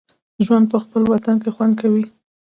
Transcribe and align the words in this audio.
ژوند 0.45 0.65
په 0.71 0.77
خپل 0.83 1.01
وطن 1.11 1.35
کې 1.43 1.49
خوند 1.55 1.73
کوي 1.81 2.05